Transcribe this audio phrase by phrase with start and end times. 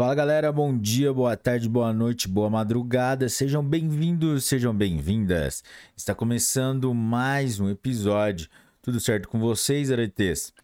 [0.00, 5.62] Fala galera, bom dia, boa tarde, boa noite, boa madrugada, sejam bem-vindos, sejam bem-vindas.
[5.94, 8.48] Está começando mais um episódio.
[8.80, 10.54] Tudo certo com vocês, aretes?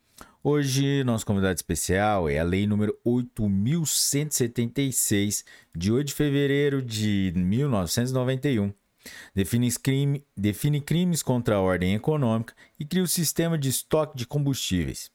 [0.42, 5.44] Hoje, nosso convidado especial é a lei número 8176,
[5.76, 8.72] de 8 de fevereiro de 1991.
[9.34, 14.26] Define, crime, define crimes contra a ordem econômica e cria o sistema de estoque de
[14.26, 15.14] combustíveis.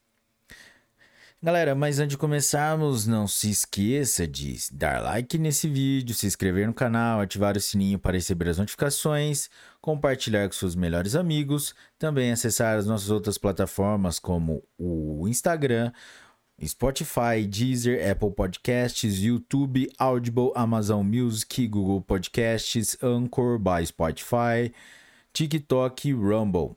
[1.44, 6.68] Galera, mas antes de começarmos, não se esqueça de dar like nesse vídeo, se inscrever
[6.68, 9.50] no canal, ativar o sininho para receber as notificações,
[9.82, 15.92] compartilhar com seus melhores amigos, também acessar as nossas outras plataformas como o Instagram,
[16.64, 24.72] Spotify, Deezer, Apple Podcasts, YouTube, Audible, Amazon Music, Google Podcasts, Anchor by Spotify,
[25.34, 26.76] TikTok Rumble.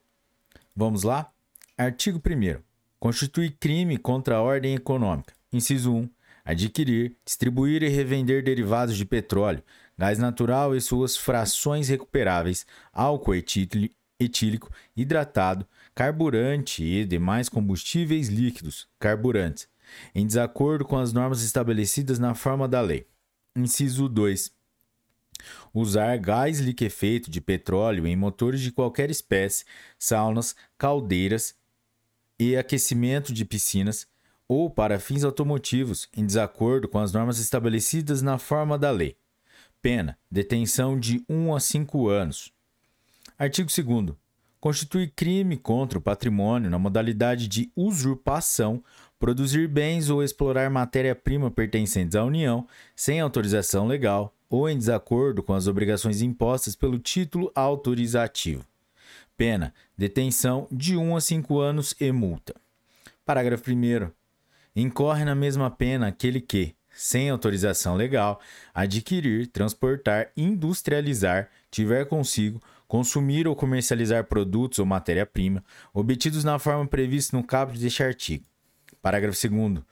[0.74, 1.30] Vamos lá?
[1.76, 2.73] Artigo 1
[3.04, 5.34] constitui crime contra a ordem econômica.
[5.52, 6.08] Inciso 1.
[6.42, 9.62] Adquirir, distribuir e revender derivados de petróleo,
[9.98, 19.68] gás natural e suas frações recuperáveis, álcool etílico, hidratado, carburante e demais combustíveis líquidos, carburantes,
[20.14, 23.06] em desacordo com as normas estabelecidas na forma da lei.
[23.54, 24.50] Inciso 2.
[25.74, 29.66] Usar gás liquefeito de petróleo em motores de qualquer espécie,
[29.98, 31.54] saunas, caldeiras,
[32.38, 34.06] e aquecimento de piscinas
[34.48, 39.16] ou para fins automotivos em desacordo com as normas estabelecidas na forma da lei.
[39.80, 42.52] Pena: detenção de 1 a 5 anos.
[43.38, 44.16] Artigo 2.
[44.60, 48.82] Constitui crime contra o patrimônio na modalidade de usurpação,
[49.18, 55.52] produzir bens ou explorar matéria-prima pertencentes à União sem autorização legal ou em desacordo com
[55.52, 58.64] as obrigações impostas pelo título autorizativo.
[59.36, 62.54] Pena: detenção de 1 a 5 anos e multa.
[63.24, 64.10] Parágrafo 1.
[64.76, 68.40] Incorre na mesma pena aquele que, sem autorização legal,
[68.72, 77.36] adquirir, transportar, industrializar, tiver consigo, consumir ou comercializar produtos ou matéria-prima obtidos na forma prevista
[77.36, 78.44] no caput deste artigo.
[79.02, 79.82] Parágrafo 2.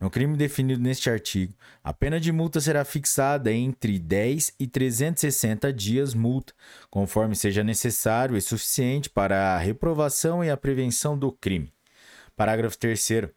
[0.00, 1.52] No crime definido neste artigo,
[1.84, 6.54] a pena de multa será fixada entre 10 e 360 dias multa,
[6.88, 11.70] conforme seja necessário e suficiente para a reprovação e a prevenção do crime.
[12.34, 13.30] Parágrafo 3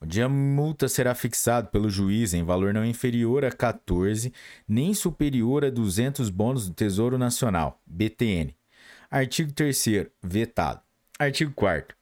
[0.00, 4.32] o dia multa será fixado pelo juiz em valor não inferior a 14
[4.66, 8.54] nem superior a 200 bônus do Tesouro Nacional, BTN.
[9.10, 10.80] Artigo 3 vetado.
[11.18, 11.97] Artigo 4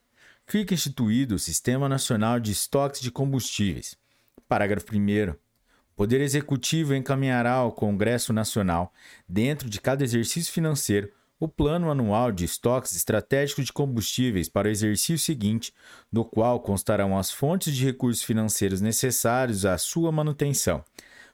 [0.47, 3.97] fica instituído o Sistema Nacional de Estoques de Combustíveis.
[4.49, 5.33] Parágrafo 1.
[5.33, 5.35] O
[5.97, 8.93] Poder Executivo encaminhará ao Congresso Nacional,
[9.29, 14.71] dentro de cada exercício financeiro, o Plano Anual de Estoques Estratégicos de Combustíveis para o
[14.71, 15.75] exercício seguinte,
[16.13, 20.85] no qual constarão as fontes de recursos financeiros necessários à sua manutenção.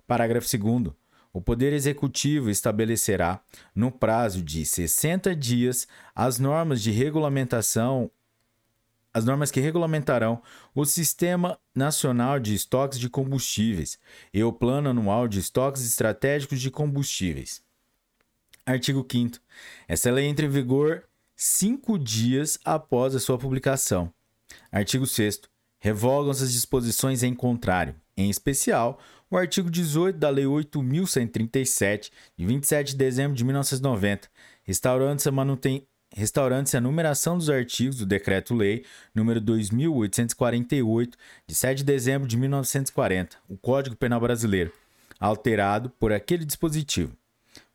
[0.07, 0.95] Parágrafo 2.
[1.35, 3.43] O Poder Executivo estabelecerá,
[3.75, 8.11] no prazo de 60 dias, as normas de regulamentação
[9.13, 10.43] as normas que regulamentarão
[10.75, 13.99] o Sistema Nacional de Estoques de Combustíveis
[14.33, 17.63] e o Plano Anual de Estoques Estratégicos de Combustíveis.
[18.65, 19.39] Artigo 5.
[19.89, 21.05] Essa lei entra em vigor
[21.37, 24.13] cinco dias após a sua publicação.
[24.71, 25.43] Artigo 6.
[25.79, 32.93] Revogam-se as disposições em contrário, em especial o artigo 18 da Lei 8.137, de 27
[32.93, 34.29] de dezembro de 1990,
[34.63, 38.85] restaurando-se a manutenção restaurantes a numeração dos artigos do Decreto-Lei
[39.15, 44.73] número 2848, de 7 de dezembro de 1940, o Código Penal Brasileiro,
[45.19, 47.17] alterado por aquele dispositivo.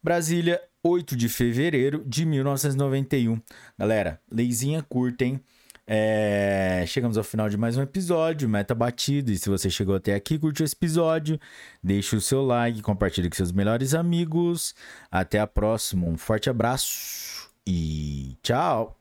[0.02, 3.40] Brasília, 8 de fevereiro de 1991.
[3.78, 5.42] Galera, leizinha curta, hein?
[5.86, 6.84] É...
[6.86, 9.32] Chegamos ao final de mais um episódio, meta batido.
[9.32, 11.40] E se você chegou até aqui, curtiu esse episódio,
[11.82, 14.76] deixe o seu like, compartilhe com seus melhores amigos.
[15.10, 18.96] Até a próxima, um forte abraço e tchau!